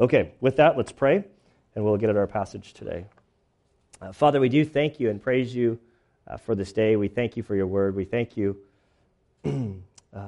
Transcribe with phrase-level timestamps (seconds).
[0.00, 1.22] Okay, with that, let's pray,
[1.76, 3.04] and we'll get at our passage today.
[4.00, 5.78] Uh, Father, we do thank you and praise you
[6.26, 6.96] uh, for this day.
[6.96, 7.94] We thank you for your word.
[7.94, 8.56] We thank you
[9.44, 10.20] uh,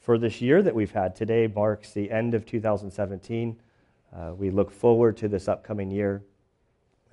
[0.00, 1.14] for this year that we've had.
[1.14, 3.54] Today marks the end of 2017.
[4.16, 6.22] Uh, we look forward to this upcoming year.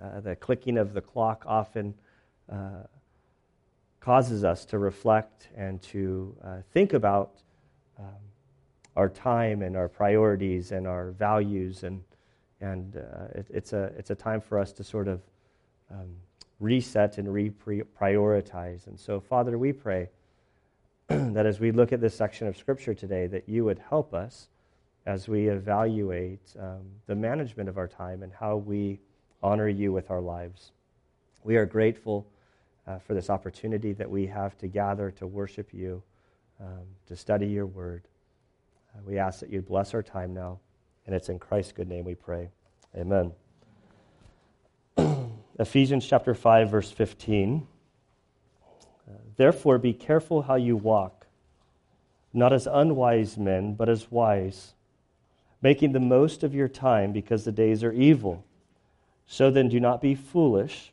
[0.02, 1.94] Uh, the clicking of the clock often
[2.50, 2.84] uh,
[4.00, 6.34] causes us to reflect and to
[6.72, 7.42] think about
[8.00, 8.06] um,
[8.98, 12.04] our time and our priorities and our values and
[12.60, 12.96] and
[13.36, 15.22] it, it's a it's a time for us to sort of
[15.92, 16.10] um,
[16.60, 18.88] reset and reprioritize.
[18.88, 20.10] And so, Father, we pray
[21.08, 24.50] that as we look at this section of Scripture today, that you would help us
[25.06, 29.00] as we evaluate um, the management of our time and how we
[29.42, 30.72] honor you with our lives.
[31.44, 32.28] We are grateful
[32.88, 36.02] uh, for this opportunity that we have to gather to worship you,
[36.60, 38.04] um, to study your word.
[38.94, 40.60] Uh, we ask that you bless our time now,
[41.06, 42.50] and it's in Christ's good name we pray.
[42.96, 43.32] Amen.
[45.60, 47.68] Ephesians chapter 5 verse 15
[49.38, 51.28] Therefore be careful how you walk
[52.34, 54.74] not as unwise men but as wise
[55.62, 58.44] making the most of your time because the days are evil
[59.26, 60.92] so then do not be foolish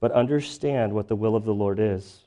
[0.00, 2.20] but understand what the will of the Lord is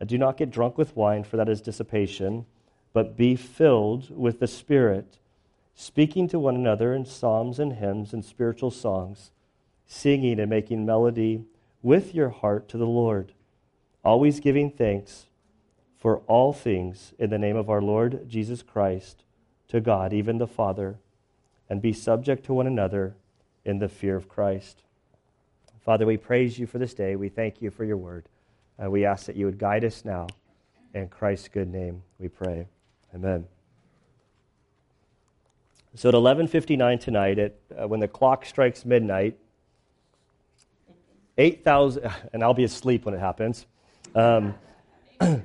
[0.00, 2.46] and do not get drunk with wine for that is dissipation
[2.92, 5.18] but be filled with the spirit
[5.74, 9.30] speaking to one another in psalms and hymns and spiritual songs
[9.86, 11.44] singing and making melody
[11.82, 13.32] with your heart to the Lord,
[14.04, 15.26] always giving thanks
[15.98, 19.24] for all things in the name of our Lord Jesus Christ
[19.68, 20.98] to God, even the Father,
[21.68, 23.14] and be subject to one another
[23.64, 24.82] in the fear of Christ.
[25.84, 27.16] Father, we praise you for this day.
[27.16, 28.28] We thank you for your word.
[28.82, 30.28] Uh, we ask that you would guide us now.
[30.94, 32.66] In Christ's good name, we pray.
[33.14, 33.46] Amen.
[35.94, 39.36] So at 11:59 tonight, at, uh, when the clock strikes midnight,
[41.36, 43.66] 8,000, and I'll be asleep when it happens.
[44.14, 44.54] Um,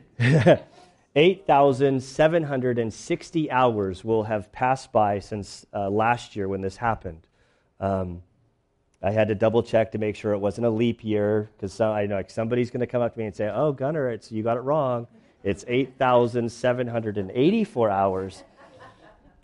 [1.15, 7.27] 8,760 hours will have passed by since uh, last year when this happened.
[7.79, 8.21] Um,
[9.01, 12.05] I had to double check to make sure it wasn't a leap year because I
[12.05, 14.43] know like somebody's going to come up to me and say, "Oh, Gunner, it's you
[14.43, 15.07] got it wrong.
[15.47, 18.43] It's 8,784 hours."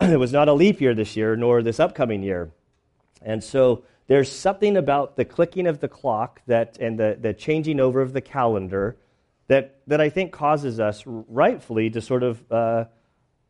[0.00, 2.50] it was not a leap year this year, nor this upcoming year,
[3.22, 7.80] and so there's something about the clicking of the clock that, and the, the changing
[7.80, 8.96] over of the calendar
[9.46, 12.84] that, that I think causes us rightfully to sort of uh,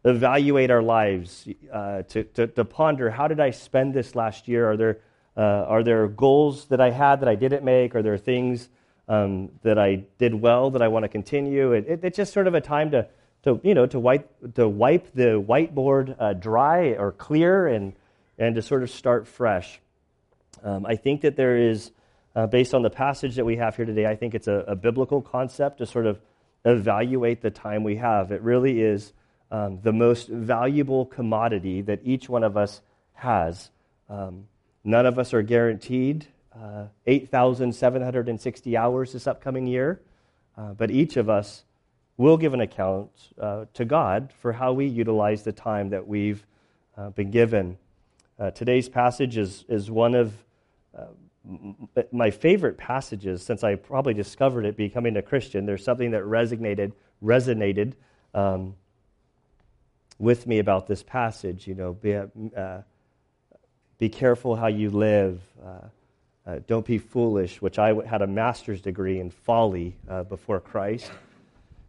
[0.05, 4.71] evaluate our lives, uh, to, to, to, ponder how did I spend this last year?
[4.71, 5.01] Are there,
[5.37, 7.97] uh, are there goals that I had that I didn't make?
[7.97, 8.69] Are there things
[9.09, 11.73] um, that I did well that I want to continue?
[11.73, 13.07] It, it, it's just sort of a time to,
[13.45, 17.95] to, you know, to, wipe, to wipe the whiteboard uh, dry or clear and,
[18.39, 19.81] and to sort of start fresh.
[20.63, 21.91] Um, I think that there is,
[22.35, 24.77] uh, based on the passage that we have here today, I think it's a, a,
[24.77, 26.21] biblical concept to sort of
[26.65, 28.33] evaluate the time we have.
[28.33, 29.13] It really is
[29.51, 32.81] um, the most valuable commodity that each one of us
[33.13, 33.71] has.
[34.09, 34.47] Um,
[34.83, 36.27] none of us are guaranteed
[36.61, 40.01] uh, 8,760 hours this upcoming year,
[40.57, 41.65] uh, but each of us
[42.17, 43.11] will give an account
[43.41, 46.47] uh, to God for how we utilize the time that we've
[46.97, 47.77] uh, been given.
[48.39, 50.33] Uh, today's passage is, is one of
[50.97, 51.07] uh,
[52.13, 55.67] my favorite passages since I probably discovered it becoming a Christian.
[55.67, 57.95] There's something that resonated, resonated
[58.33, 58.77] um,
[60.19, 61.67] with me about this passage.
[61.67, 62.17] You know, be,
[63.99, 65.41] be careful how you live.
[66.47, 71.11] Uh, don't be foolish, which I had a master's degree in folly uh, before Christ.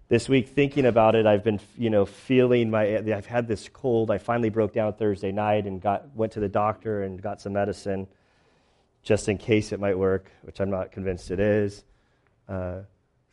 [0.08, 2.98] This week, thinking about it, I've been, you know, feeling my.
[2.98, 4.12] I've had this cold.
[4.12, 7.54] I finally broke down Thursday night and got went to the doctor and got some
[7.54, 8.08] medicine
[9.06, 11.84] just in case it might work, which I'm not convinced it is.
[12.50, 12.80] Uh,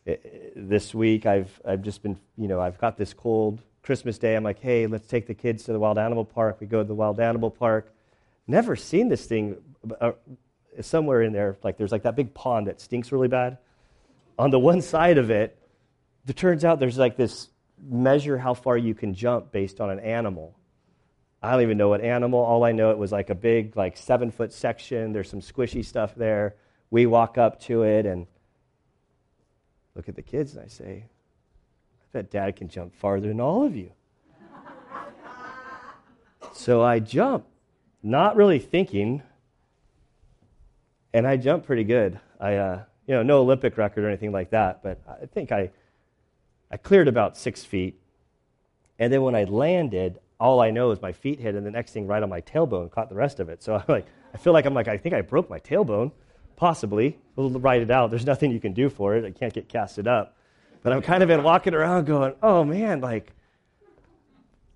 [0.04, 3.62] it, this week, I've, I've just been, you know, I've got this cold.
[3.82, 6.58] Christmas Day, I'm like, hey, let's take the kids to the wild animal park.
[6.60, 7.92] We go to the wild animal park.
[8.46, 9.56] Never seen this thing
[10.00, 10.12] uh,
[10.80, 11.56] somewhere in there.
[11.62, 13.58] Like, there's like that big pond that stinks really bad.
[14.38, 15.58] On the one side of it,
[16.26, 17.48] it turns out there's like this
[17.82, 20.56] measure how far you can jump based on an animal.
[21.42, 22.38] I don't even know what animal.
[22.38, 25.12] All I know it was like a big, like seven foot section.
[25.12, 26.54] There's some squishy stuff there.
[26.90, 28.26] We walk up to it and
[29.96, 31.04] look at the kids and I say,
[32.00, 33.90] I bet dad can jump farther than all of you.
[36.52, 37.46] so I jump,
[38.02, 39.22] not really thinking,
[41.14, 42.18] and I jumped pretty good.
[42.40, 45.70] I, uh, you know, no Olympic record or anything like that, but I think I,
[46.70, 48.00] I cleared about six feet.
[48.98, 51.92] And then when I landed, all I know is my feet hit, and the next
[51.92, 53.62] thing right on my tailbone caught the rest of it.
[53.62, 56.12] So I'm like, I feel like I'm like, I think I broke my tailbone,
[56.56, 57.18] possibly.
[57.36, 58.10] We'll write it out.
[58.10, 59.24] There's nothing you can do for it.
[59.24, 60.36] I can't get casted up.
[60.82, 63.32] But I'm kind of been walking around going, oh man, like,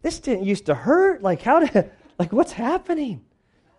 [0.03, 1.23] this didn't used to hurt.
[1.23, 3.25] Like, how did, like, what's happening?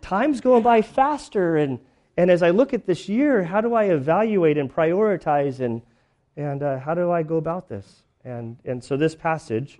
[0.02, 1.56] Time's going by faster.
[1.56, 1.78] And,
[2.18, 5.82] and as I look at this year, how do I evaluate and prioritize and,
[6.36, 8.02] and uh, how do I go about this?
[8.24, 9.78] And, and so this passage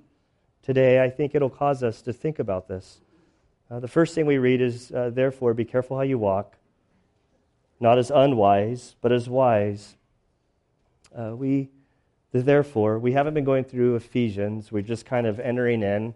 [0.62, 3.00] today, I think it'll cause us to think about this.
[3.68, 6.56] Uh, the first thing we read is, uh, therefore, be careful how you walk,
[7.80, 9.96] not as unwise, but as wise.
[11.12, 11.70] Uh, we,
[12.30, 14.70] therefore, we haven't been going through Ephesians.
[14.70, 16.14] We're just kind of entering in.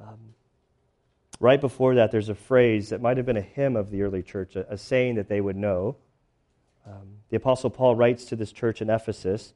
[0.00, 0.29] Um,
[1.40, 4.22] right before that, there's a phrase that might have been a hymn of the early
[4.22, 5.96] church, a, a saying that they would know.
[6.86, 9.54] Um, the Apostle Paul writes to this church in Ephesus.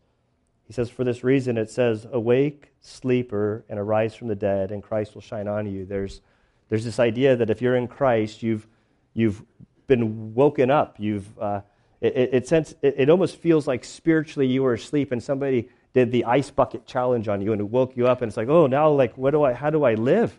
[0.67, 4.83] He says, For this reason, it says, Awake, sleeper, and arise from the dead, and
[4.83, 5.85] Christ will shine on you.
[5.85, 6.21] There's
[6.69, 8.67] there's this idea that if you're in Christ, you've,
[9.13, 9.43] you've
[9.87, 10.97] been woken up.
[10.99, 11.61] You've, uh,
[12.01, 15.69] it, it, it, sense, it, it almost feels like spiritually you were asleep and somebody
[15.93, 18.49] did the ice bucket challenge on you and it woke you up and it's like,
[18.49, 20.39] oh, now like, what do I, how do I live?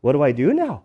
[0.00, 0.82] What do I do now?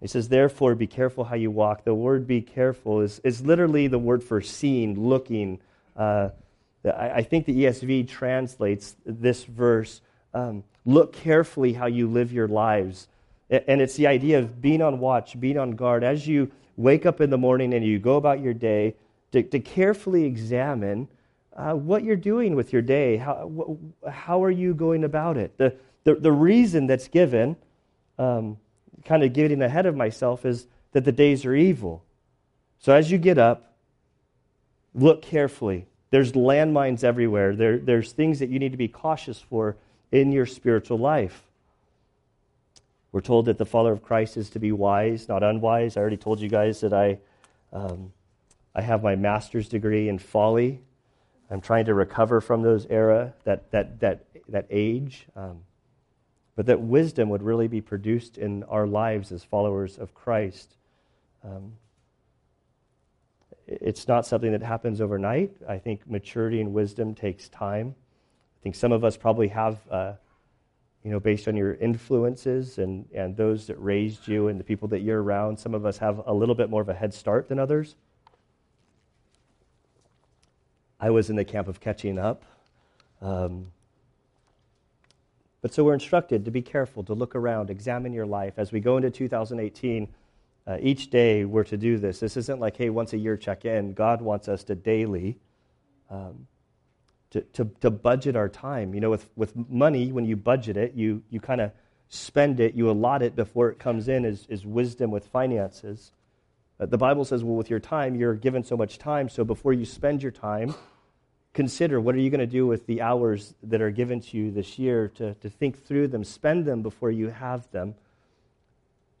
[0.00, 1.84] He says, therefore, be careful how you walk.
[1.84, 5.60] The word be careful is, is literally the word for seeing, looking.
[5.96, 6.30] Uh,
[6.84, 10.02] I, I, think the ESV translates this verse
[10.34, 13.08] um, look carefully how you live your lives.
[13.48, 16.04] And it's the idea of being on watch, being on guard.
[16.04, 18.96] As you wake up in the morning and you go about your day,
[19.32, 21.08] to, to carefully examine
[21.56, 23.16] uh, what you're doing with your day.
[23.16, 23.78] How,
[24.08, 25.56] how are you going about it?
[25.56, 25.74] The,
[26.04, 27.56] the, the reason that's given,
[28.18, 28.58] um,
[29.04, 32.02] kind of getting ahead of myself, is that the days are evil.
[32.78, 33.74] So as you get up,
[34.94, 35.86] look carefully.
[36.10, 39.76] There's landmines everywhere, there, there's things that you need to be cautious for
[40.12, 41.42] in your spiritual life.
[43.10, 45.96] We're told that the follower of Christ is to be wise, not unwise.
[45.96, 47.18] I already told you guys that I,
[47.72, 48.12] um,
[48.74, 50.80] I have my master's degree in folly.
[51.50, 55.26] I'm trying to recover from those era, that, that, that, that age.
[55.36, 55.60] Um,
[56.56, 60.76] but that wisdom would really be produced in our lives as followers of Christ.
[61.42, 61.72] Um,
[63.66, 65.52] it's not something that happens overnight.
[65.68, 67.94] I think maturity and wisdom takes time.
[68.60, 70.12] I think some of us probably have uh,
[71.04, 74.88] you know, based on your influences and, and those that raised you and the people
[74.88, 75.58] that you're around.
[75.58, 77.94] Some of us have a little bit more of a head start than others.
[80.98, 82.42] I was in the camp of catching up.
[83.20, 83.70] Um,
[85.64, 88.52] but so we're instructed to be careful, to look around, examine your life.
[88.58, 90.08] As we go into 2018,
[90.66, 92.20] uh, each day we're to do this.
[92.20, 93.94] This isn't like, hey, once a year check in.
[93.94, 95.38] God wants us to daily
[96.10, 96.46] um,
[97.30, 98.92] to, to, to budget our time.
[98.92, 101.72] You know, with, with money, when you budget it, you, you kind of
[102.10, 106.12] spend it, you allot it before it comes in, is, is wisdom with finances.
[106.78, 109.72] Uh, the Bible says, well, with your time, you're given so much time, so before
[109.72, 110.74] you spend your time,
[111.54, 114.50] consider what are you going to do with the hours that are given to you
[114.50, 117.94] this year to, to think through them, spend them before you have them,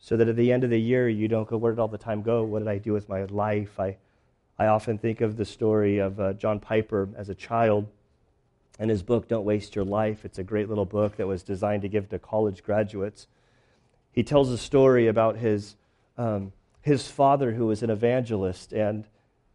[0.00, 1.96] so that at the end of the year, you don't go, where did all the
[1.96, 2.42] time go?
[2.42, 3.80] What did I do with my life?
[3.80, 3.96] I,
[4.58, 7.86] I often think of the story of uh, John Piper as a child
[8.78, 10.24] and his book, Don't Waste Your Life.
[10.24, 13.28] It's a great little book that was designed to give to college graduates.
[14.12, 15.76] He tells a story about his,
[16.18, 16.52] um,
[16.82, 19.04] his father, who was an evangelist, and,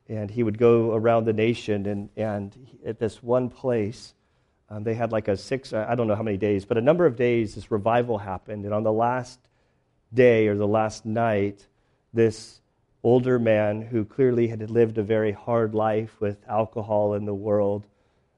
[0.09, 1.85] and he would go around the nation.
[1.85, 4.13] And, and at this one place,
[4.69, 7.05] um, they had like a six, I don't know how many days, but a number
[7.05, 8.65] of days, this revival happened.
[8.65, 9.39] And on the last
[10.13, 11.65] day or the last night,
[12.13, 12.59] this
[13.03, 17.85] older man who clearly had lived a very hard life with alcohol in the world.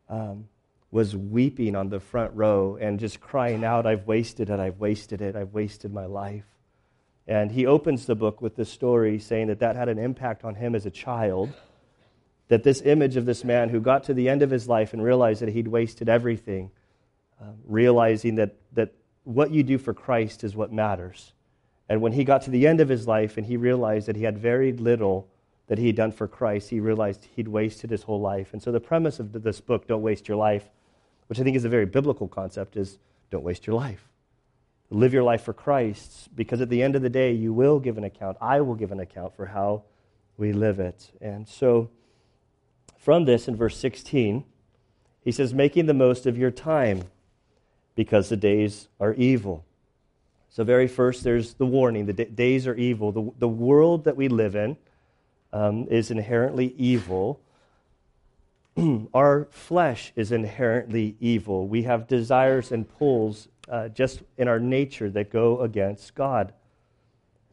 [0.09, 0.47] Um,
[0.91, 5.21] was weeping on the front row and just crying out, I've wasted it, I've wasted
[5.21, 6.43] it, I've wasted my life.
[7.31, 10.55] And he opens the book with this story saying that that had an impact on
[10.55, 11.53] him as a child.
[12.49, 15.01] That this image of this man who got to the end of his life and
[15.01, 16.71] realized that he'd wasted everything,
[17.41, 18.91] uh, realizing that, that
[19.23, 21.31] what you do for Christ is what matters.
[21.87, 24.23] And when he got to the end of his life and he realized that he
[24.23, 25.29] had very little
[25.67, 28.51] that he had done for Christ, he realized he'd wasted his whole life.
[28.51, 30.69] And so the premise of this book, Don't Waste Your Life,
[31.27, 34.10] which I think is a very biblical concept, is don't waste your life.
[34.93, 37.97] Live your life for Christ, because at the end of the day, you will give
[37.97, 38.35] an account.
[38.41, 39.83] I will give an account for how
[40.35, 41.11] we live it.
[41.21, 41.89] And so,
[42.97, 44.43] from this, in verse 16,
[45.23, 47.03] he says, making the most of your time,
[47.95, 49.63] because the days are evil.
[50.49, 53.13] So, very first, there's the warning the days are evil.
[53.13, 54.75] The, the world that we live in
[55.53, 57.39] um, is inherently evil.
[59.13, 61.65] our flesh is inherently evil.
[61.65, 66.53] We have desires and pulls uh, just in our nature that go against God.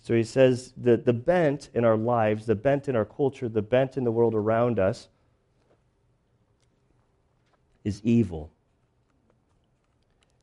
[0.02, 3.62] So he says that the bent in our lives, the bent in our culture, the
[3.62, 5.08] bent in the world around us
[7.84, 8.50] is evil.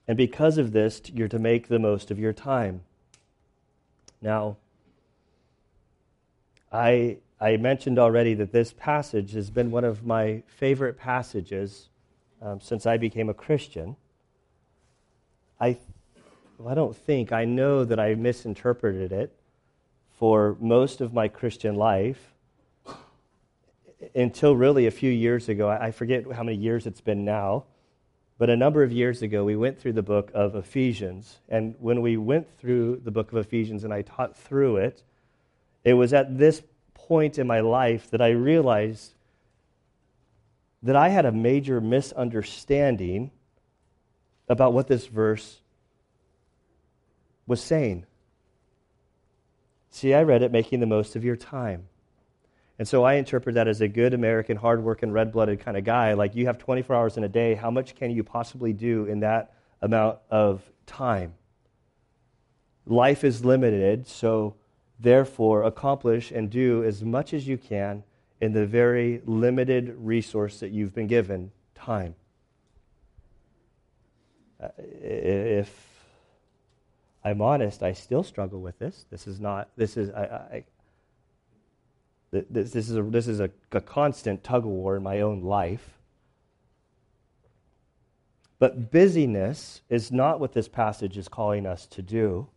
[0.07, 2.81] And because of this, you're to make the most of your time.
[4.21, 4.57] Now,
[6.71, 11.89] I, I mentioned already that this passage has been one of my favorite passages
[12.41, 13.95] um, since I became a Christian.
[15.59, 15.77] I,
[16.57, 19.33] well, I don't think, I know that I misinterpreted it
[20.17, 22.33] for most of my Christian life
[24.13, 25.69] until really a few years ago.
[25.69, 27.63] I forget how many years it's been now,
[28.37, 31.39] but a number of years ago, we went through the book of Ephesians.
[31.47, 35.03] And when we went through the book of Ephesians and I taught through it,
[35.83, 36.61] it was at this
[36.93, 39.13] point in my life that I realized
[40.83, 43.31] that I had a major misunderstanding
[44.47, 45.59] about what this verse
[47.47, 48.05] was saying.
[49.89, 51.87] See, I read it making the most of your time.
[52.77, 56.13] And so I interpret that as a good American, hardworking, red blooded kind of guy.
[56.13, 57.55] Like, you have 24 hours in a day.
[57.55, 61.35] How much can you possibly do in that amount of time?
[62.85, 64.55] Life is limited, so
[64.99, 68.03] therefore, accomplish and do as much as you can
[68.41, 72.15] in the very limited resource that you've been given time.
[74.77, 75.95] If
[77.23, 79.05] I'm honest, I still struggle with this.
[79.09, 80.63] This is not, this is, I, I
[82.31, 85.41] this, this, is, a, this is a, a constant tug of war in my own
[85.41, 85.95] life.
[88.59, 92.47] But busyness is not what this passage is calling us to do.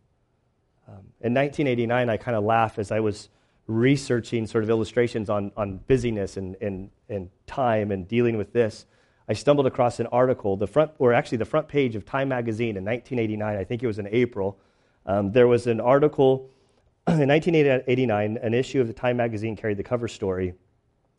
[0.86, 3.28] Um, in 1989, I kind of laugh as I was
[3.66, 8.86] researching sort of illustrations on, on busyness and, and, and time and dealing with this.
[9.28, 12.76] I stumbled across an article, the front, or actually the front page of Time magazine
[12.76, 13.56] in 1989.
[13.58, 14.58] I think it was in April.
[15.04, 16.50] Um, there was an article
[17.08, 18.38] in 1989.
[18.38, 20.54] An issue of the Time magazine carried the cover story,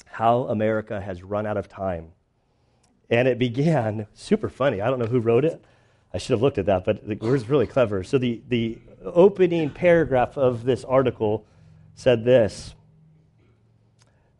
[0.05, 2.13] "How America Has Run Out of Time,"
[3.11, 4.81] and it began super funny.
[4.81, 5.63] I don't know who wrote it.
[6.11, 8.03] I should have looked at that, but it was really clever.
[8.03, 11.45] So the the opening paragraph of this article
[11.93, 12.73] said this.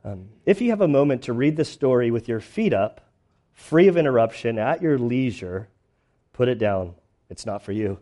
[0.04, 3.09] Um, if you have a moment to read the story with your feet up,
[3.60, 5.68] free of interruption, at your leisure,
[6.34, 6.96] put it down.
[7.30, 8.00] It's not for you.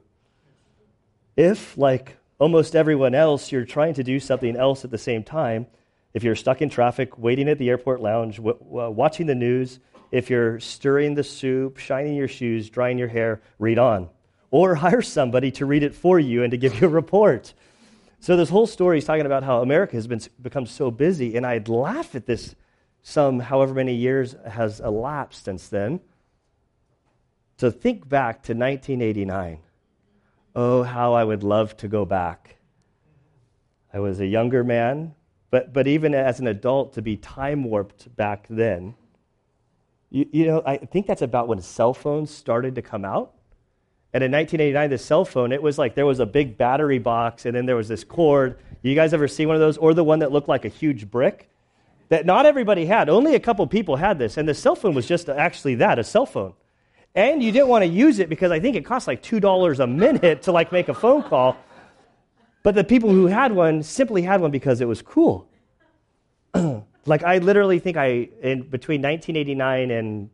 [1.35, 5.67] If, like almost everyone else, you're trying to do something else at the same time,
[6.13, 9.79] if you're stuck in traffic, waiting at the airport lounge, w- w- watching the news,
[10.11, 14.09] if you're stirring the soup, shining your shoes, drying your hair, read on.
[14.51, 17.53] Or hire somebody to read it for you and to give you a report.
[18.19, 21.45] So, this whole story is talking about how America has been, become so busy, and
[21.45, 22.55] I'd laugh at this
[23.07, 26.01] some however many years has elapsed since then.
[27.59, 29.59] To think back to 1989,
[30.53, 32.57] oh, how I would love to go back.
[33.93, 35.15] I was a younger man,
[35.51, 38.95] but, but even as an adult, to be time warped back then.
[40.09, 43.35] You, you know, I think that's about when cell phones started to come out.
[44.13, 47.45] And in 1989, the cell phone, it was like there was a big battery box
[47.45, 48.59] and then there was this cord.
[48.81, 49.77] You guys ever see one of those?
[49.77, 51.46] Or the one that looked like a huge brick?
[52.09, 53.09] That not everybody had.
[53.09, 54.37] Only a couple people had this.
[54.37, 56.53] And the cell phone was just actually that, a cell phone.
[57.15, 59.87] And you didn't want to use it because I think it cost like $2 a
[59.87, 61.57] minute to like make a phone call.
[62.63, 65.49] But the people who had one simply had one because it was cool.
[67.05, 70.29] like I literally think I in between 1989 and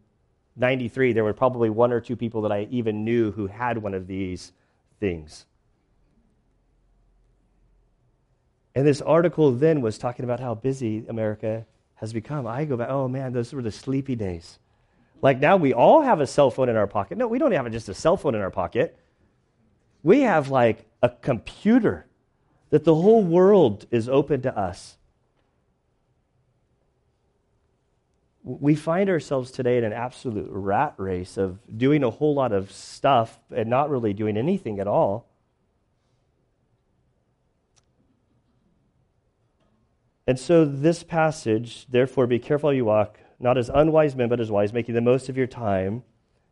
[0.55, 3.93] 93 there were probably one or two people that I even knew who had one
[3.93, 4.51] of these
[4.99, 5.45] things.
[8.75, 11.65] And this article then was talking about how busy America
[11.95, 12.47] has become.
[12.47, 14.59] I go back, oh man, those were the sleepy days.
[15.21, 17.17] Like now we all have a cell phone in our pocket.
[17.17, 18.97] No, we don't have just a cell phone in our pocket.
[20.01, 22.05] We have like a computer
[22.71, 24.97] that the whole world is open to us.
[28.43, 32.71] We find ourselves today in an absolute rat race of doing a whole lot of
[32.71, 35.29] stuff and not really doing anything at all.
[40.25, 44.39] And so, this passage, therefore, be careful how you walk, not as unwise men, but
[44.39, 46.03] as wise, making the most of your time,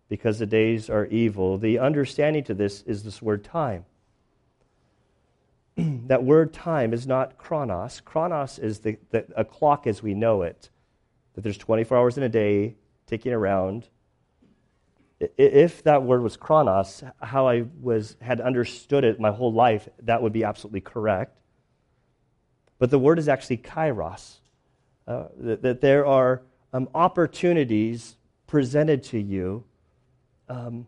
[0.09, 1.57] because the days are evil.
[1.57, 3.85] The understanding to this is this word time.
[5.77, 8.01] that word time is not chronos.
[8.01, 10.69] Chronos is the, the, a clock as we know it,
[11.33, 12.75] that there's 24 hours in a day
[13.07, 13.87] ticking around.
[15.37, 20.21] If that word was chronos, how I was, had understood it my whole life, that
[20.21, 21.40] would be absolutely correct.
[22.81, 24.37] But the word is actually kairos,
[25.07, 26.41] uh, that, that, there are
[26.73, 28.15] um, opportunities
[28.47, 29.63] presented to you
[30.49, 30.87] um,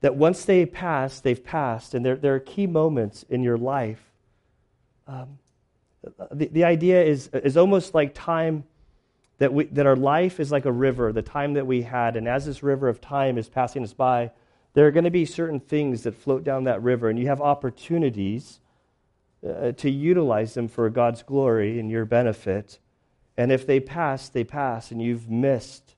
[0.00, 4.02] that once they pass, they've passed, and there, there are key moments in your life.
[5.06, 5.38] Um,
[6.32, 8.64] the, the idea is, is almost like time
[9.38, 12.26] that, we, that our life is like a river, the time that we had, and
[12.26, 14.32] as this river of time is passing us by,
[14.72, 17.40] there are going to be certain things that float down that river, and you have
[17.40, 18.58] opportunities
[19.46, 22.78] uh, to utilize them for God's glory and your benefit.
[23.36, 25.96] And if they pass, they pass, and you've missed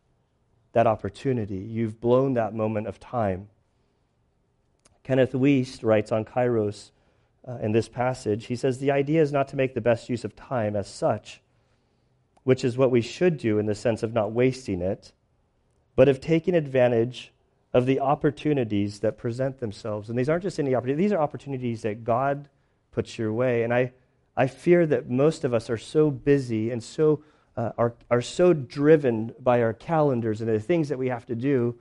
[0.73, 1.57] that opportunity.
[1.57, 3.49] You've blown that moment of time.
[5.05, 6.91] Kenneth Wuest writes on Kairos
[7.47, 8.47] uh, in this passage.
[8.47, 11.41] He says, The idea is not to make the best use of time as such,
[12.43, 15.12] which is what we should do in the sense of not wasting it,
[15.95, 17.33] but of taking advantage
[17.73, 20.09] of the opportunities that present themselves.
[20.09, 22.49] And these aren't just any opportunities, these are opportunities that God
[22.97, 23.62] puts your way.
[23.62, 23.93] And I,
[24.38, 27.23] I fear that most of us are so busy and so
[27.55, 31.35] uh, are, are so driven by our calendars and the things that we have to
[31.35, 31.79] do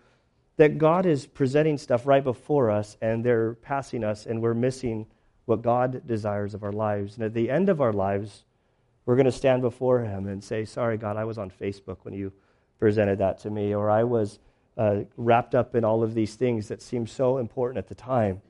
[0.57, 5.05] that God is presenting stuff right before us and they're passing us and we're missing
[5.45, 7.15] what God desires of our lives.
[7.15, 8.43] And at the end of our lives,
[9.05, 12.13] we're going to stand before Him and say, Sorry, God, I was on Facebook when
[12.13, 12.33] you
[12.77, 14.39] presented that to me, or I was
[14.77, 18.41] uh, wrapped up in all of these things that seemed so important at the time.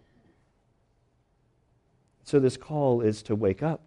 [2.25, 3.81] So, this call is to wake up,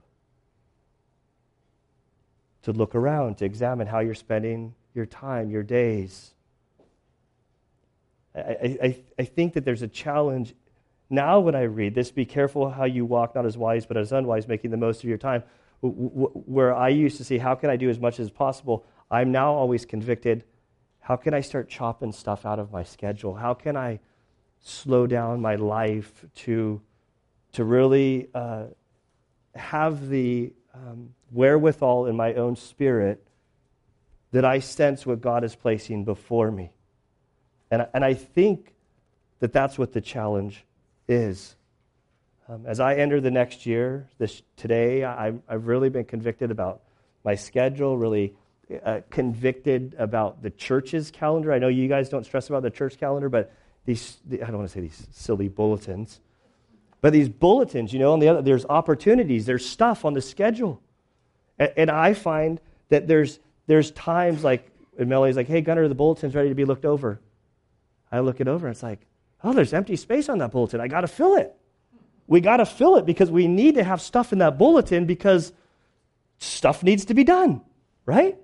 [2.62, 6.34] to look around, to examine how you're spending your time, your days.
[8.34, 10.54] I, I, I think that there's a challenge
[11.10, 14.12] now when I read this be careful how you walk, not as wise, but as
[14.12, 15.42] unwise, making the most of your time.
[15.80, 18.84] Where I used to see, how can I do as much as possible?
[19.10, 20.44] I'm now always convicted.
[21.00, 23.34] How can I start chopping stuff out of my schedule?
[23.34, 24.00] How can I
[24.60, 26.82] slow down my life to
[27.58, 28.66] to really uh,
[29.56, 33.20] have the um, wherewithal in my own spirit
[34.30, 36.70] that I sense what God is placing before me.
[37.72, 38.76] And, and I think
[39.40, 40.64] that that's what the challenge
[41.08, 41.56] is.
[42.48, 46.82] Um, as I enter the next year, this today, I, I've really been convicted about
[47.24, 48.34] my schedule, really
[48.84, 51.52] uh, convicted about the church's calendar.
[51.52, 53.52] I know you guys don't stress about the church calendar, but
[53.84, 56.20] these, I don't want to say these silly bulletins.
[57.00, 60.82] But these bulletins, you know, on the other, there's opportunities, there's stuff on the schedule.
[61.58, 65.94] And, and I find that there's, there's times like, and Melanie's like, hey, Gunner, the
[65.94, 67.20] bulletin's ready to be looked over.
[68.10, 69.00] I look it over, and it's like,
[69.44, 70.80] oh, there's empty space on that bulletin.
[70.80, 71.54] I got to fill it.
[72.26, 75.52] We got to fill it because we need to have stuff in that bulletin because
[76.38, 77.60] stuff needs to be done,
[78.06, 78.36] right?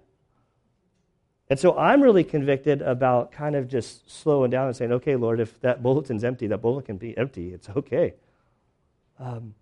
[1.50, 5.40] And so I'm really convicted about kind of just slowing down and saying, okay, Lord,
[5.40, 7.52] if that bulletin's empty, that bulletin can be empty.
[7.52, 8.14] It's okay.
[9.18, 9.54] Um,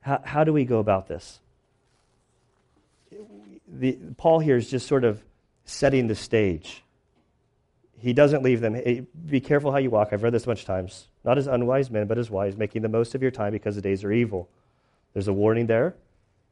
[0.00, 1.40] how, how do we go about this?
[3.68, 5.22] The, Paul here is just sort of
[5.64, 6.82] setting the stage.
[7.98, 8.74] He doesn't leave them.
[8.74, 10.08] Hey, be careful how you walk.
[10.12, 11.08] I've read this a bunch of times.
[11.22, 13.82] Not as unwise men, but as wise, making the most of your time because the
[13.82, 14.48] days are evil.
[15.12, 15.94] There's a warning there.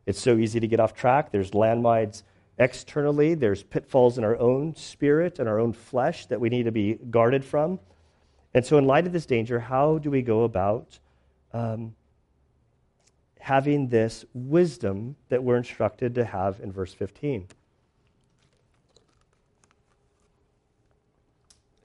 [0.04, 1.32] It's so easy to get off track.
[1.32, 2.22] There's landmines
[2.58, 6.72] externally, there's pitfalls in our own spirit and our own flesh that we need to
[6.72, 7.78] be guarded from.
[8.52, 10.98] And so, in light of this danger, how do we go about
[11.58, 11.94] um,
[13.40, 17.48] having this wisdom that we're instructed to have in verse 15.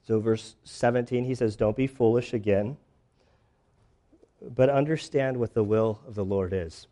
[0.05, 2.77] So, verse 17, he says, Don't be foolish again,
[4.41, 6.87] but understand what the will of the Lord is.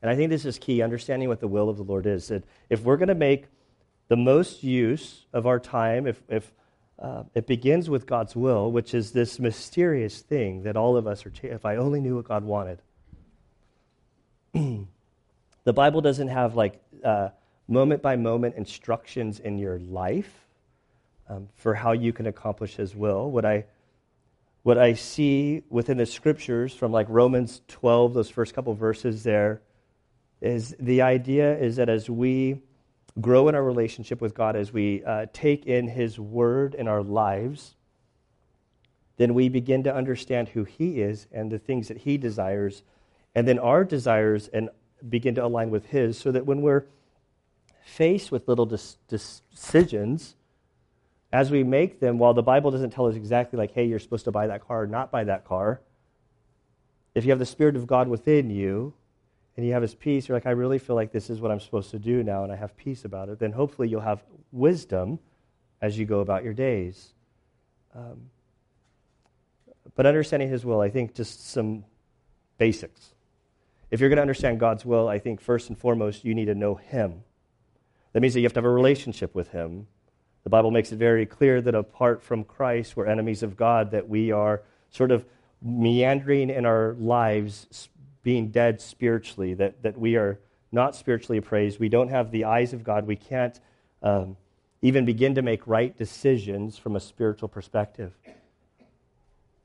[0.00, 2.28] And I think this is key understanding what the will of the Lord is.
[2.28, 3.46] That if we're going to make
[4.06, 6.52] the most use of our time, if, if
[6.98, 11.24] uh, it begins with God's will, which is this mysterious thing that all of us
[11.24, 11.32] are.
[11.42, 12.82] if I only knew what God wanted.
[14.52, 16.80] the Bible doesn't have like
[17.68, 20.46] moment by moment instructions in your life
[21.28, 23.30] um, for how you can accomplish His will.
[23.30, 23.66] What I
[24.64, 29.62] what I see within the scriptures from like Romans 12, those first couple verses there,
[30.40, 32.60] is the idea is that as we
[33.20, 37.02] grow in our relationship with God, as we uh, take in His Word in our
[37.02, 37.74] lives,
[39.16, 42.82] then we begin to understand who He is and the things that He desires,
[43.34, 44.70] and then our desires and
[45.08, 46.86] begin to align with His, so that when we're
[47.84, 50.36] faced with little dis- decisions,
[51.32, 54.24] as we make them, while the Bible doesn't tell us exactly, like, hey, you're supposed
[54.24, 55.80] to buy that car or not buy that car,
[57.14, 58.94] if you have the Spirit of God within you,
[59.58, 61.58] and you have his peace, you're like, I really feel like this is what I'm
[61.58, 65.18] supposed to do now, and I have peace about it, then hopefully you'll have wisdom
[65.82, 67.12] as you go about your days.
[67.92, 68.30] Um,
[69.96, 71.84] but understanding his will, I think just some
[72.56, 73.14] basics.
[73.90, 76.54] If you're going to understand God's will, I think first and foremost, you need to
[76.54, 77.24] know him.
[78.12, 79.88] That means that you have to have a relationship with him.
[80.44, 84.08] The Bible makes it very clear that apart from Christ, we're enemies of God, that
[84.08, 85.24] we are sort of
[85.60, 87.88] meandering in our lives,
[88.28, 90.38] being dead spiritually, that, that we are
[90.70, 91.80] not spiritually appraised.
[91.80, 93.06] We don't have the eyes of God.
[93.06, 93.58] We can't
[94.02, 94.36] um,
[94.82, 98.12] even begin to make right decisions from a spiritual perspective.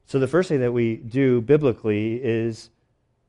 [0.05, 2.69] So the first thing that we do biblically is,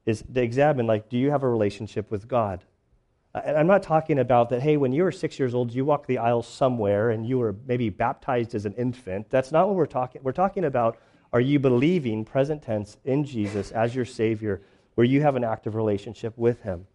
[0.06, 2.62] is to examine, like, do you have a relationship with God?
[3.34, 6.06] And I'm not talking about that, hey, when you were six years old, you walked
[6.06, 9.30] the aisle somewhere and you were maybe baptized as an infant.
[9.30, 10.22] That's not what we're talking.
[10.22, 10.96] We're talking about
[11.32, 14.62] are you believing, present tense, in Jesus as your Savior,
[14.94, 16.86] where you have an active relationship with Him?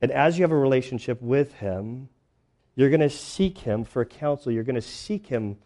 [0.00, 2.08] And as you have a relationship with Him,
[2.74, 4.52] you're going to seek Him for counsel.
[4.52, 5.58] You're going to seek Him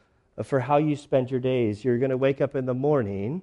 [0.43, 1.85] for how you spend your days.
[1.85, 3.43] You're going to wake up in the morning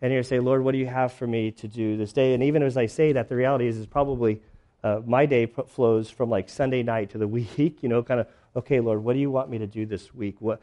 [0.00, 2.12] and you're going to say, Lord, what do you have for me to do this
[2.12, 2.34] day?
[2.34, 4.40] And even as I say that, the reality is, is probably
[4.84, 8.26] uh, my day flows from like Sunday night to the week, you know, kind of,
[8.54, 10.36] okay, Lord, what do you want me to do this week?
[10.40, 10.60] What,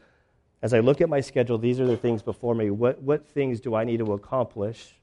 [0.62, 2.70] as I look at my schedule, these are the things before me.
[2.70, 4.94] What, what things do I need to accomplish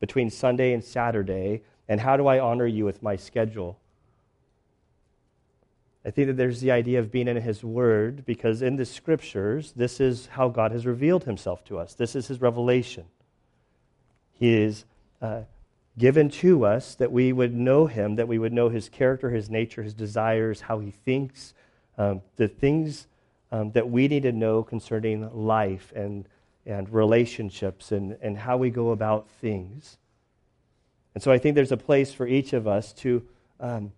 [0.00, 1.62] between Sunday and Saturday?
[1.88, 3.78] And how do I honor you with my schedule?
[6.04, 9.72] I think that there's the idea of being in His Word because in the Scriptures,
[9.74, 11.94] this is how God has revealed Himself to us.
[11.94, 13.06] This is His revelation.
[14.32, 14.84] He is
[15.20, 15.42] uh,
[15.98, 19.50] given to us that we would know Him, that we would know His character, His
[19.50, 21.54] nature, His desires, how He thinks,
[21.98, 23.08] um, the things
[23.50, 26.28] um, that we need to know concerning life and,
[26.66, 29.98] and relationships and, and how we go about things.
[31.14, 33.22] And so I think there's a place for each of us to.
[33.60, 33.92] Um,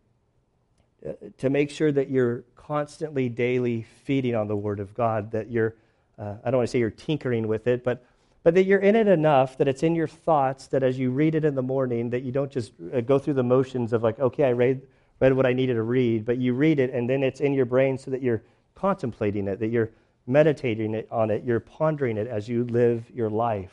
[1.38, 5.76] to make sure that you're constantly, daily feeding on the Word of God, that you're,
[6.18, 8.04] uh, I don't want to say you're tinkering with it, but,
[8.42, 11.34] but that you're in it enough that it's in your thoughts that as you read
[11.34, 14.18] it in the morning, that you don't just uh, go through the motions of like,
[14.18, 14.82] okay, I read,
[15.20, 17.66] read what I needed to read, but you read it and then it's in your
[17.66, 18.42] brain so that you're
[18.74, 19.90] contemplating it, that you're
[20.28, 23.72] meditating it on it, you're pondering it as you live your life.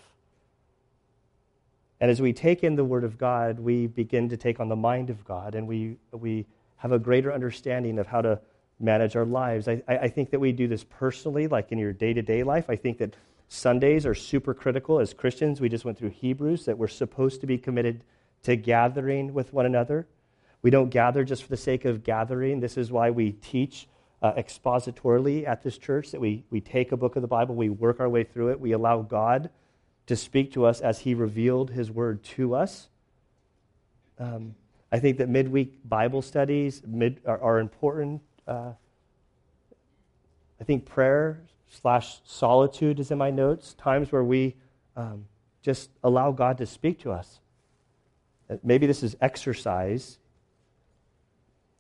[2.00, 4.76] And as we take in the Word of God, we begin to take on the
[4.76, 6.46] mind of God and we, we
[6.78, 8.40] have a greater understanding of how to
[8.80, 9.68] manage our lives.
[9.68, 12.70] I, I think that we do this personally, like in your day to day life.
[12.70, 13.16] I think that
[13.48, 15.62] Sundays are super critical as Christians.
[15.62, 18.04] We just went through Hebrews that we're supposed to be committed
[18.44, 20.08] to gathering with one another.
[20.62, 22.60] We don't gather just for the sake of gathering.
[22.60, 23.88] This is why we teach
[24.22, 27.70] uh, expositorily at this church that we, we take a book of the Bible, we
[27.70, 29.50] work our way through it, we allow God
[30.08, 32.88] to speak to us as He revealed His word to us.
[34.20, 34.56] Um,
[34.92, 38.22] I think that midweek Bible studies mid, are, are, important.
[38.48, 38.72] Uh,
[40.62, 44.56] I think prayer slash solitude is in my notes, times where we
[44.96, 45.26] um,
[45.62, 47.40] just allow God to speak to us.
[48.50, 50.18] Uh, maybe this is exercise.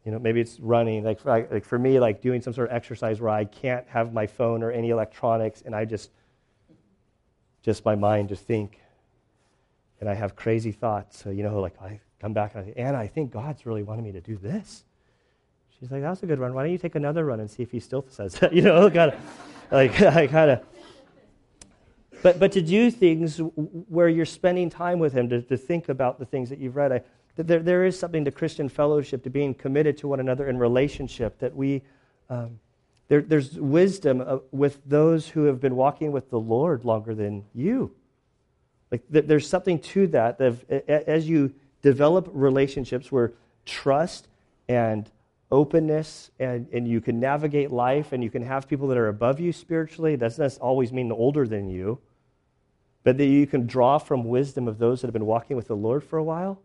[0.05, 1.03] You know, maybe it's running.
[1.03, 4.13] Like for, like for me, like doing some sort of exercise where I can't have
[4.13, 6.11] my phone or any electronics, and I just,
[7.63, 8.79] just my mind to think,
[9.99, 11.21] and I have crazy thoughts.
[11.21, 13.83] So you know, like I come back and I say, Anna, I think God's really
[13.83, 14.83] wanting me to do this.
[15.79, 16.53] She's like, that's a good run.
[16.53, 18.53] Why don't you take another run and see if he still says that?
[18.53, 19.19] you know, kind of,
[19.71, 20.63] like, I kind of.
[22.23, 26.17] But, but to do things where you're spending time with him, to, to think about
[26.17, 27.01] the things that you've read, I,
[27.35, 31.39] there, there is something to Christian fellowship, to being committed to one another in relationship,
[31.39, 31.81] that we,
[32.29, 32.59] um,
[33.07, 37.43] there, there's wisdom uh, with those who have been walking with the Lord longer than
[37.53, 37.91] you.
[38.91, 40.37] Like, there's something to that.
[40.37, 43.33] that as you develop relationships where
[43.65, 44.27] trust
[44.69, 45.09] and
[45.51, 49.39] openness and, and you can navigate life and you can have people that are above
[49.39, 50.15] you spiritually.
[50.15, 51.99] That doesn't always mean older than you,
[53.03, 55.75] but that you can draw from wisdom of those that have been walking with the
[55.75, 56.59] Lord for a while.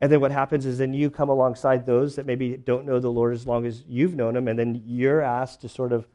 [0.00, 3.10] And then what happens is then you come alongside those that maybe don't know the
[3.10, 6.06] Lord as long as you've known him, and then you're asked to sort of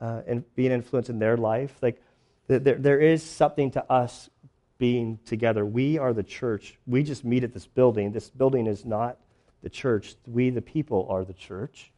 [0.00, 1.74] uh, and be an influence in their life.
[1.80, 2.02] Like
[2.46, 4.30] there, there is something to us
[4.78, 5.64] being together.
[5.64, 6.78] We are the church.
[6.86, 8.12] We just meet at this building.
[8.12, 9.16] This building is not
[9.62, 10.16] the church.
[10.26, 11.92] We, the people, are the church.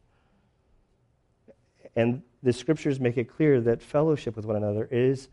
[1.95, 5.29] And the scriptures make it clear that fellowship with one another is,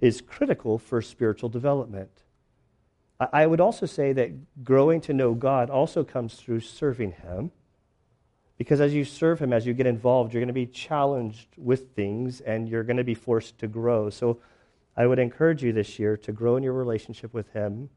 [0.00, 2.10] is critical for spiritual development.
[3.32, 7.50] I would also say that growing to know God also comes through serving Him.
[8.56, 11.94] Because as you serve Him, as you get involved, you're going to be challenged with
[11.94, 14.10] things and you're going to be forced to grow.
[14.10, 14.38] So
[14.96, 17.90] I would encourage you this year to grow in your relationship with Him.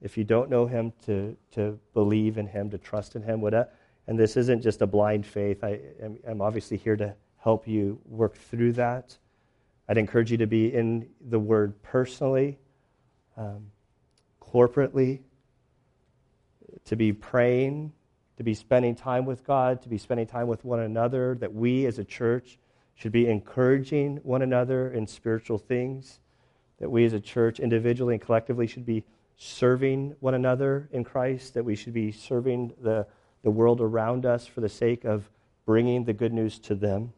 [0.00, 3.42] If you don't know Him, to, to believe in Him, to trust in Him.
[4.06, 5.64] And this isn't just a blind faith.
[5.64, 9.16] I, am, I'm obviously here to help you work through that.
[9.88, 12.58] I'd encourage you to be in the Word personally,
[13.36, 13.66] um,
[14.52, 15.20] corporately,
[16.84, 17.92] to be praying,
[18.36, 21.86] to be spending time with God, to be spending time with one another, that we
[21.86, 22.58] as a church
[22.94, 26.20] should be encouraging one another in spiritual things,
[26.78, 29.04] that we as a church individually and collectively should be
[29.36, 33.06] serving one another in Christ, that we should be serving the,
[33.42, 35.28] the world around us for the sake of
[35.64, 37.12] bringing the good news to them,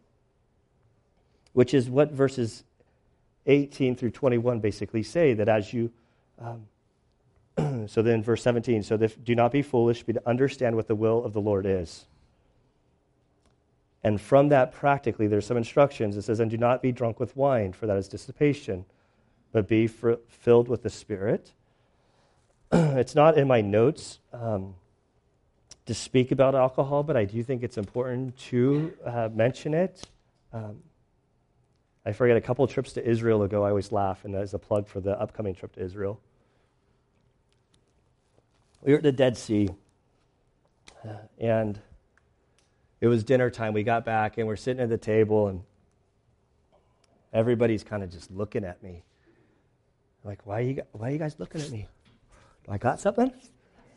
[1.52, 2.64] which is what verses
[3.46, 5.90] 18 through 21 basically say that as you.
[6.38, 6.66] Um,
[7.90, 11.24] so then, verse 17, so that, do not be foolish, but understand what the will
[11.24, 12.06] of the Lord is.
[14.04, 16.16] And from that, practically, there's some instructions.
[16.16, 18.84] It says, And do not be drunk with wine, for that is dissipation,
[19.50, 21.52] but be filled with the Spirit.
[22.72, 24.74] it's not in my notes um,
[25.86, 30.02] to speak about alcohol, but I do think it's important to uh, mention it.
[30.52, 30.82] Um,
[32.04, 34.86] I forget a couple trips to Israel ago, I always laugh, and as a plug
[34.86, 36.20] for the upcoming trip to Israel.
[38.84, 39.70] We were at the Dead Sea,
[41.38, 41.80] and
[43.00, 43.72] it was dinner time.
[43.72, 45.62] We got back, and we're sitting at the table, and
[47.32, 49.02] everybody's kind of just looking at me.
[50.22, 51.88] Like, why are, you, why are you guys looking at me?
[52.66, 53.32] Do I got something?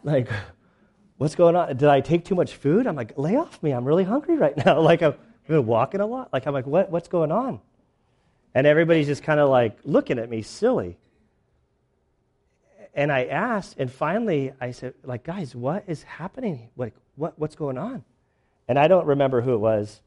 [0.05, 0.29] Like,
[1.17, 1.75] what's going on?
[1.75, 2.87] Did I take too much food?
[2.87, 3.71] I'm like, lay off me.
[3.71, 4.79] I'm really hungry right now.
[4.81, 5.17] like, I've
[5.49, 6.31] been walking a lot.
[6.31, 7.59] Like, I'm like, what, what's going on?
[8.55, 10.97] And everybody's just kind of like looking at me silly
[12.97, 16.69] and I asked, and finally I said, like, guys, what is happening?
[16.75, 18.03] Like, what, what's going on?
[18.67, 20.01] And I don't remember who it was,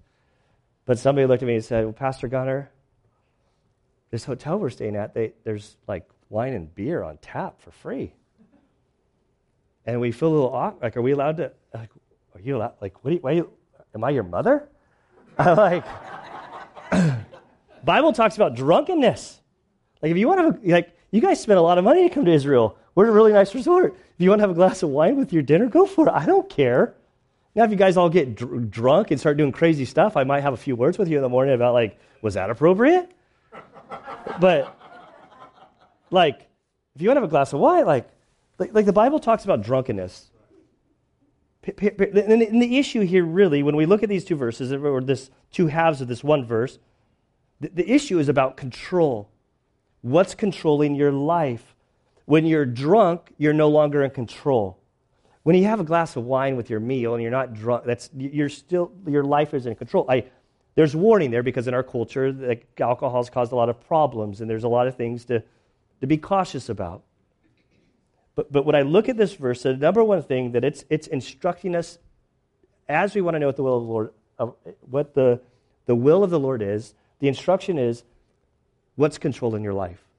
[0.86, 2.68] but somebody looked at me and said, well, Pastor Gunner,
[4.10, 8.12] this hotel we're staying at, they, there's like wine and beer on tap for free.
[9.86, 10.82] And we feel a little awkward.
[10.82, 11.90] Like, are we allowed to, like,
[12.34, 13.52] are you allowed, like, what, you, why you,
[13.94, 14.68] am I your mother?
[15.38, 15.84] I'm like,
[17.84, 19.40] Bible talks about drunkenness.
[20.02, 22.24] Like, if you want to, like, you guys spend a lot of money to come
[22.24, 22.76] to Israel.
[22.94, 23.94] We're at a really nice resort.
[23.94, 26.12] If you want to have a glass of wine with your dinner, go for it.
[26.12, 26.94] I don't care.
[27.54, 30.42] Now, if you guys all get dr- drunk and start doing crazy stuff, I might
[30.42, 33.10] have a few words with you in the morning about, like, was that appropriate?
[34.40, 34.76] but,
[36.10, 36.48] like,
[36.94, 38.08] if you want to have a glass of wine, like,
[38.58, 40.30] like, like the Bible talks about drunkenness.
[41.64, 45.66] And the issue here, really, when we look at these two verses, or this two
[45.66, 46.78] halves of this one verse,
[47.60, 49.28] the, the issue is about control.
[50.02, 51.74] What's controlling your life?
[52.30, 54.78] When you're drunk, you're no longer in control.
[55.42, 58.08] When you have a glass of wine with your meal and you're not drunk, that's
[58.16, 60.06] you're still your life is in control.
[60.08, 60.26] I,
[60.76, 64.40] there's warning there because in our culture, like, alcohol has caused a lot of problems,
[64.40, 65.42] and there's a lot of things to,
[66.02, 67.02] to be cautious about.
[68.36, 71.08] But, but when I look at this verse, the number one thing that it's, it's
[71.08, 71.98] instructing us
[72.88, 74.12] as we want to know what the will of the Lord,
[74.82, 75.40] what the,
[75.86, 78.04] the will of the Lord is, the instruction is
[79.00, 80.09] What's controlling your life?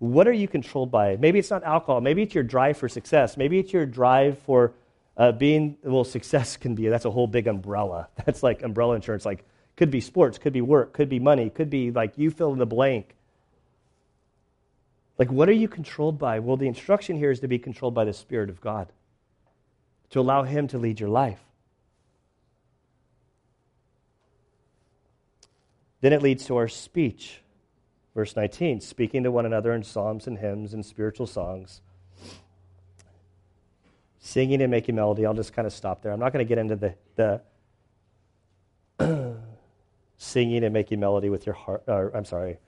[0.00, 1.16] What are you controlled by?
[1.16, 2.00] Maybe it's not alcohol.
[2.00, 3.36] Maybe it's your drive for success.
[3.36, 4.72] Maybe it's your drive for
[5.14, 8.08] uh, being, well, success can be, that's a whole big umbrella.
[8.24, 9.26] That's like umbrella insurance.
[9.26, 9.44] Like,
[9.76, 12.58] could be sports, could be work, could be money, could be like you fill in
[12.58, 13.14] the blank.
[15.18, 16.38] Like, what are you controlled by?
[16.38, 18.90] Well, the instruction here is to be controlled by the Spirit of God,
[20.10, 21.40] to allow Him to lead your life.
[26.00, 27.39] Then it leads to our speech.
[28.20, 31.80] Verse 19, speaking to one another in psalms and hymns and spiritual songs,
[34.18, 35.24] singing and making melody.
[35.24, 36.12] I'll just kind of stop there.
[36.12, 37.40] I'm not going to get into the,
[38.98, 39.36] the
[40.18, 41.84] singing and making melody with your heart.
[41.86, 42.58] Or, I'm sorry,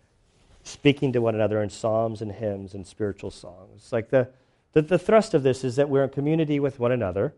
[0.63, 3.93] speaking to one another in psalms and hymns and spiritual songs.
[3.93, 4.31] Like the,
[4.73, 7.35] the, the thrust of this is that we're in community with one another.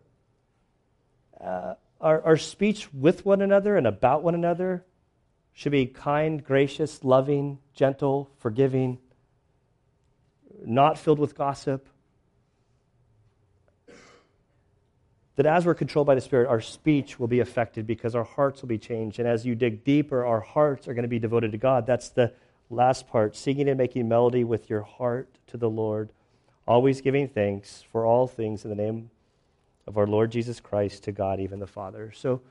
[1.41, 4.85] Uh, our, our speech with one another and about one another
[5.55, 8.99] should be kind, gracious, loving, gentle, forgiving,
[10.65, 11.87] not filled with gossip.
[15.37, 18.61] That as we're controlled by the Spirit, our speech will be affected because our hearts
[18.61, 19.17] will be changed.
[19.17, 21.87] And as you dig deeper, our hearts are going to be devoted to God.
[21.87, 22.33] That's the
[22.69, 26.09] last part singing and making melody with your heart to the Lord,
[26.67, 29.09] always giving thanks for all things in the name
[29.87, 32.11] of our Lord Jesus Christ to God, even the Father.
[32.13, 32.41] So,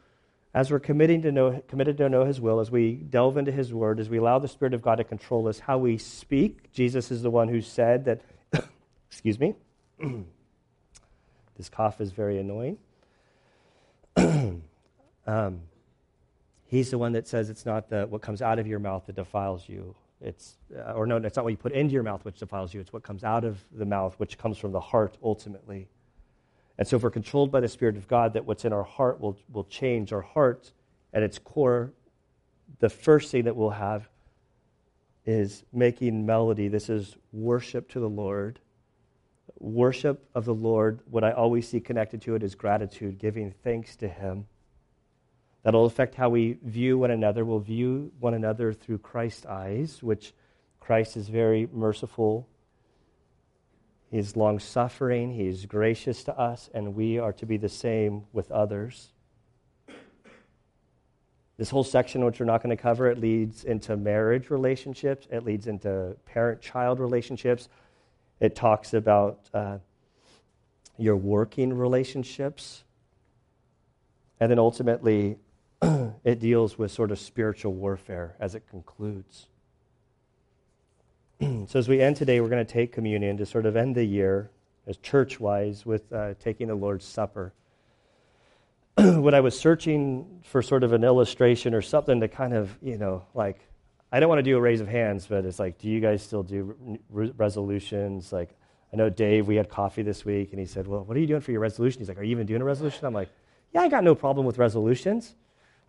[0.55, 3.75] as we're committing to know, committed to know His will, as we delve into His
[3.75, 6.73] Word, as we allow the Spirit of God to control us, how we speak.
[6.73, 8.21] Jesus is the one who said that,
[9.11, 9.55] excuse me,
[11.57, 12.79] this cough is very annoying.
[15.27, 15.61] um,
[16.67, 19.17] he's the one that says it's not the, what comes out of your mouth that
[19.17, 19.97] defiles you.
[20.21, 22.81] It's, uh, or no, it's not what you put into your mouth which defiles you.
[22.81, 25.89] It's what comes out of the mouth, which comes from the heart ultimately.
[26.77, 29.21] And so, if we're controlled by the Spirit of God, that what's in our heart
[29.21, 30.13] will, will change.
[30.13, 30.73] Our heart,
[31.13, 31.93] at its core,
[32.81, 34.09] the first thing that we'll have
[35.25, 36.69] is making melody.
[36.69, 38.59] This is worship to the Lord,
[39.59, 43.97] worship of the Lord, what I always see connected to it is gratitude, giving thanks
[43.97, 44.47] to Him.
[45.63, 47.45] That'll affect how we view one another.
[47.45, 50.35] We'll view one another through Christ's eyes, which
[50.79, 52.47] Christ is very merciful.
[54.15, 55.33] He is long suffering.
[55.33, 59.09] He is gracious to us, and we are to be the same with others.
[61.57, 65.45] This whole section, which we're not going to cover, it leads into marriage relationships, it
[65.45, 67.69] leads into parent child relationships,
[68.39, 69.79] it talks about uh,
[70.97, 72.85] your working relationships.
[74.39, 75.39] And then ultimately,
[76.23, 79.49] it deals with sort of spiritual warfare as it concludes.
[81.67, 84.05] so, as we end today, we're going to take communion to sort of end the
[84.05, 84.51] year
[84.87, 87.53] as church wise with uh, taking the Lord's Supper.
[88.95, 92.97] when I was searching for sort of an illustration or something to kind of, you
[92.97, 93.61] know, like,
[94.13, 96.23] I don't want to do a raise of hands, but it's like, do you guys
[96.23, 98.33] still do re- resolutions?
[98.33, 98.51] Like,
[98.93, 101.27] I know Dave, we had coffee this week, and he said, Well, what are you
[101.27, 101.99] doing for your resolution?
[102.01, 103.05] He's like, Are you even doing a resolution?
[103.07, 103.31] I'm like,
[103.73, 105.35] Yeah, I got no problem with resolutions.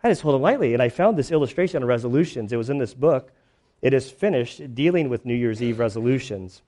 [0.02, 0.74] I just hold them lightly.
[0.74, 2.52] And I found this illustration on resolutions.
[2.52, 3.32] It was in this book.
[3.86, 6.60] It is finished dealing with New Year's Eve resolutions.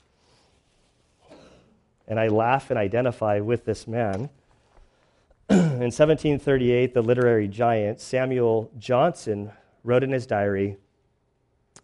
[2.07, 4.31] And I laugh and identify with this man.
[5.51, 9.51] in 1738, the literary giant Samuel Johnson
[9.83, 10.77] wrote in his diary,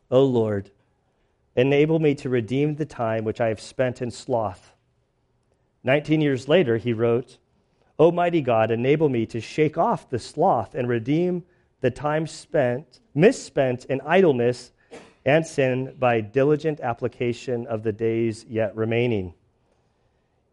[0.08, 0.70] O Lord,
[1.56, 4.72] enable me to redeem the time which I have spent in sloth.
[5.82, 7.38] Nineteen years later, he wrote,
[7.98, 11.42] O mighty God, enable me to shake off the sloth and redeem
[11.80, 14.70] the time spent, misspent in idleness
[15.24, 19.34] and sin by diligent application of the days yet remaining.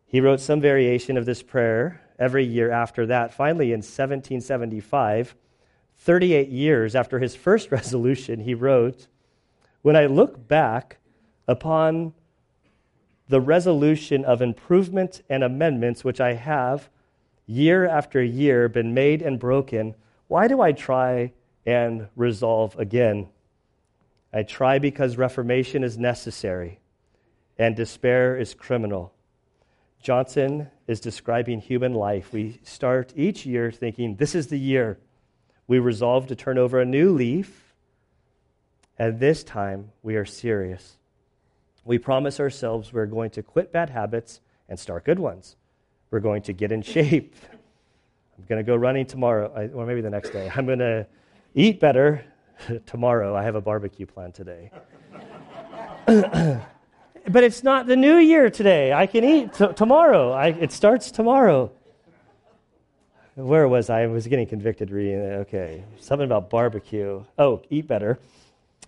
[0.05, 3.33] He wrote some variation of this prayer every year after that.
[3.33, 5.35] Finally, in 1775,
[5.97, 9.07] 38 years after his first resolution, he wrote,
[9.81, 10.97] When I look back
[11.47, 12.13] upon
[13.27, 16.89] the resolution of improvement and amendments which I have
[17.45, 19.95] year after year been made and broken,
[20.27, 21.33] why do I try
[21.65, 23.29] and resolve again?
[24.33, 26.79] I try because reformation is necessary
[27.57, 29.13] and despair is criminal.
[30.01, 32.33] Johnson is describing human life.
[32.33, 34.97] We start each year thinking, this is the year.
[35.67, 37.75] We resolve to turn over a new leaf,
[38.97, 40.97] and this time we are serious.
[41.85, 45.55] We promise ourselves we're going to quit bad habits and start good ones.
[46.09, 47.35] We're going to get in shape.
[48.37, 50.51] I'm going to go running tomorrow, or maybe the next day.
[50.55, 51.05] I'm going to
[51.53, 52.25] eat better
[52.85, 53.35] tomorrow.
[53.35, 54.71] I have a barbecue plan today.
[56.05, 58.93] but it's not the new year today.
[58.93, 60.31] I can eat t- tomorrow.
[60.31, 61.71] I, it starts tomorrow.
[63.35, 64.03] Where was I?
[64.03, 65.19] I was getting convicted reading.
[65.19, 67.23] Okay, something about barbecue.
[67.37, 68.19] Oh, eat better,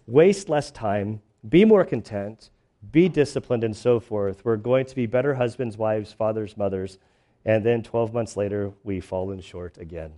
[0.05, 2.49] waste less time, be more content,
[2.91, 4.43] be disciplined, and so forth.
[4.43, 6.97] We're going to be better husbands, wives, fathers, mothers.
[7.45, 10.13] And then 12 months later, we've fallen short again.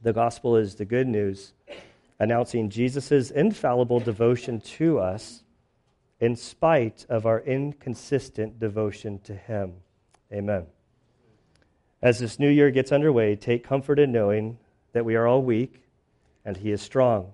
[0.00, 1.52] The gospel is the good news
[2.18, 5.42] announcing Jesus' infallible devotion to us
[6.20, 9.74] in spite of our inconsistent devotion to Him.
[10.32, 10.66] Amen.
[12.00, 14.58] As this new year gets underway, take comfort in knowing
[14.92, 15.82] that we are all weak
[16.44, 17.32] and He is strong.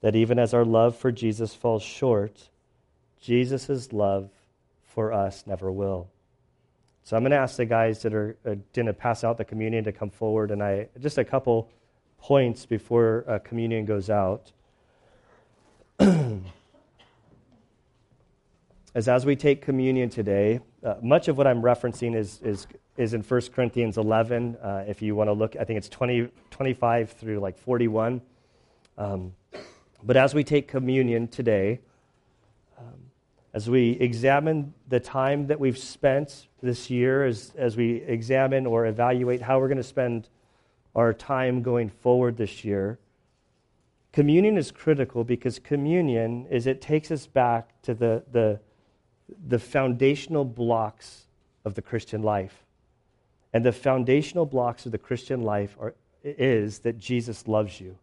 [0.00, 2.48] That even as our love for Jesus falls short,
[3.20, 4.30] Jesus' love
[4.82, 6.08] for us never will.
[7.04, 9.44] So I'm going to ask the guys that are uh, going to pass out the
[9.44, 11.70] communion to come forward, and I just a couple
[12.20, 14.52] points before uh, communion goes out.
[18.94, 23.14] as as we take communion today, uh, much of what I'm referencing is, is, is
[23.14, 24.56] in 1 Corinthians 11.
[24.56, 28.20] Uh, if you want to look, I think it's 20, 25 through like 41.
[28.96, 29.34] Um,
[30.02, 31.80] but as we take communion today,
[32.78, 33.10] um,
[33.52, 38.86] as we examine the time that we've spent this year, as, as we examine or
[38.86, 40.28] evaluate how we're going to spend
[40.94, 42.98] our time going forward this year,
[44.12, 48.60] communion is critical because communion is it takes us back to the, the
[49.46, 51.26] the foundational blocks
[51.64, 52.64] of the Christian life.
[53.52, 57.98] And the foundational blocks of the Christian life are, is that Jesus loves you,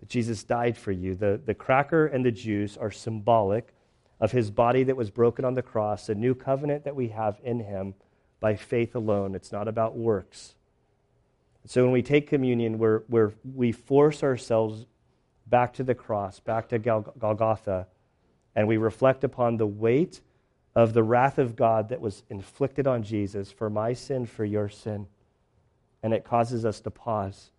[0.00, 1.14] that Jesus died for you.
[1.14, 3.74] The, the cracker and the juice are symbolic
[4.20, 7.38] of his body that was broken on the cross, a new covenant that we have
[7.42, 7.94] in him
[8.40, 9.34] by faith alone.
[9.34, 10.54] It's not about works.
[11.66, 14.86] So when we take communion, we're, we're, we force ourselves
[15.46, 17.86] back to the cross, back to Gal- Golgotha,
[18.54, 20.20] and we reflect upon the weight
[20.74, 24.68] of the wrath of God that was inflicted on Jesus for my sin, for your
[24.68, 25.06] sin.
[26.02, 27.50] And it causes us to pause.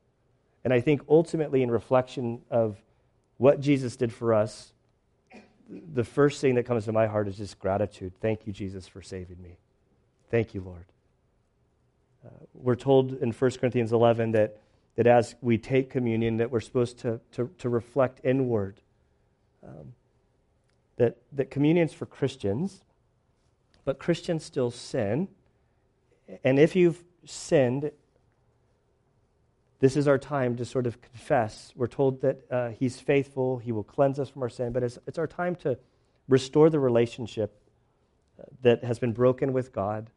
[0.63, 2.77] And I think ultimately, in reflection of
[3.37, 4.73] what Jesus did for us,
[5.69, 8.13] the first thing that comes to my heart is just gratitude.
[8.21, 9.57] Thank you, Jesus, for saving me.
[10.29, 10.85] Thank you, Lord.
[12.26, 14.57] Uh, we're told in 1 Corinthians 11 that,
[14.95, 18.82] that as we take communion, that we're supposed to, to, to reflect inward.
[19.63, 19.93] Um,
[20.97, 22.84] that, that communion's for Christians,
[23.84, 25.28] but Christians still sin.
[26.43, 27.91] And if you've sinned,
[29.80, 31.73] this is our time to sort of confess.
[31.76, 34.97] We're told that uh, He's faithful, He will cleanse us from our sin, but it's,
[35.05, 35.78] it's our time to
[36.28, 37.59] restore the relationship
[38.39, 40.09] uh, that has been broken with God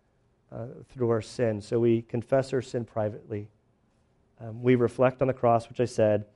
[0.53, 1.61] uh, through our sin.
[1.61, 3.49] So we confess our sin privately.
[4.41, 6.27] Um, we reflect on the cross, which I said.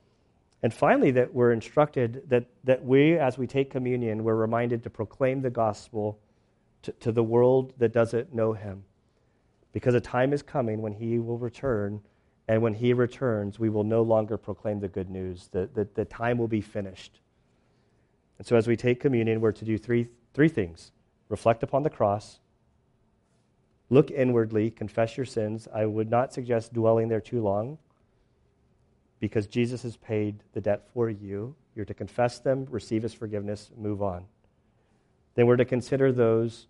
[0.61, 4.89] And finally, that we're instructed that, that we, as we take communion, we're reminded to
[4.89, 6.19] proclaim the gospel
[6.83, 8.83] to, to the world that doesn't know him.
[9.73, 12.01] Because a time is coming when he will return,
[12.47, 15.49] and when he returns, we will no longer proclaim the good news.
[15.51, 17.19] The, the, the time will be finished.
[18.37, 20.91] And so, as we take communion, we're to do three, three things
[21.29, 22.39] reflect upon the cross,
[23.93, 25.67] Look inwardly, confess your sins.
[25.71, 27.77] I would not suggest dwelling there too long
[29.19, 31.53] because Jesus has paid the debt for you.
[31.75, 34.25] You're to confess them, receive his forgiveness, move on.
[35.35, 36.65] Then we're to consider those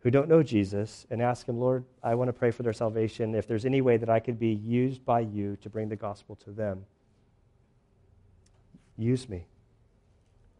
[0.00, 3.36] who don't know Jesus and ask him, Lord, I want to pray for their salvation.
[3.36, 6.34] If there's any way that I could be used by you to bring the gospel
[6.44, 6.86] to them,
[8.96, 9.46] use me.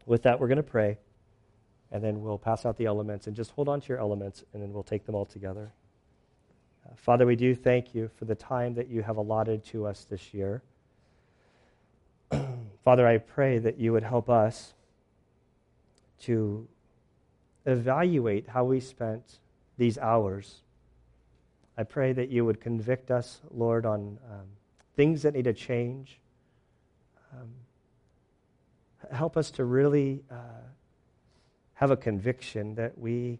[0.05, 0.97] With that, we're going to pray,
[1.91, 4.63] and then we'll pass out the elements and just hold on to your elements, and
[4.63, 5.73] then we'll take them all together.
[6.95, 10.33] Father, we do thank you for the time that you have allotted to us this
[10.33, 10.61] year.
[12.83, 14.73] Father, I pray that you would help us
[16.21, 16.67] to
[17.65, 19.39] evaluate how we spent
[19.77, 20.61] these hours.
[21.77, 24.47] I pray that you would convict us, Lord, on um,
[24.95, 26.19] things that need to change.
[27.33, 27.49] Um,
[29.11, 30.35] help us to really uh,
[31.73, 33.39] have a conviction that we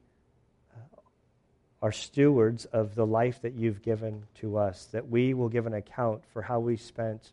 [1.86, 5.76] are stewards of the life that you've given to us, that we will give an
[5.76, 7.30] account for how we spent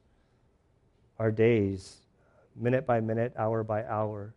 [1.19, 1.97] our days,
[2.55, 4.35] minute by minute, hour by hour.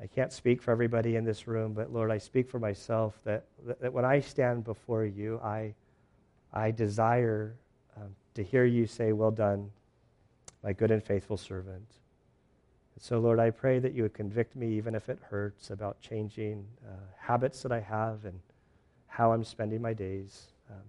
[0.00, 3.44] I can't speak for everybody in this room, but Lord, I speak for myself that,
[3.78, 5.74] that when I stand before you, I,
[6.50, 7.56] I desire
[7.94, 9.70] um, to hear you say, Well done,
[10.64, 11.90] my good and faithful servant.
[12.96, 16.00] And so, Lord, I pray that you would convict me, even if it hurts, about
[16.00, 18.40] changing uh, habits that I have and
[19.06, 20.46] how I'm spending my days.
[20.70, 20.82] Um,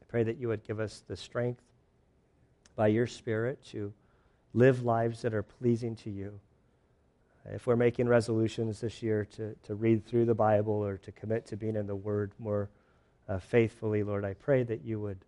[0.00, 1.60] I pray that you would give us the strength
[2.74, 3.92] by your Spirit to
[4.54, 6.40] live lives that are pleasing to you.
[7.44, 11.44] If we're making resolutions this year to, to read through the Bible or to commit
[11.48, 12.70] to being in the Word more
[13.28, 15.18] uh, faithfully, Lord, I pray that you would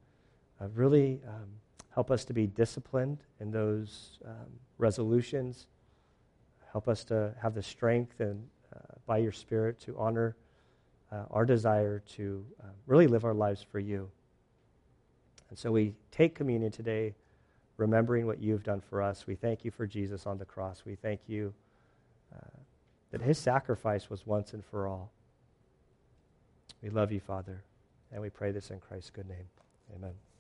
[0.59, 1.49] uh, really um,
[1.95, 5.67] help us to be disciplined in those um, resolutions.
[6.73, 8.43] Help us to have the strength and
[8.75, 10.37] uh, by your Spirit to honor
[11.13, 14.11] uh, our desire to uh, really live our lives for you.
[15.51, 17.15] And so we take communion today,
[17.77, 19.27] remembering what you've done for us.
[19.27, 20.83] We thank you for Jesus on the cross.
[20.85, 21.55] We thank you
[22.35, 22.59] uh,
[23.13, 25.13] that his sacrifice was once and for all.
[26.83, 27.63] We love you, Father,
[28.11, 29.47] and we pray this in Christ's good name.
[29.95, 30.34] Amen.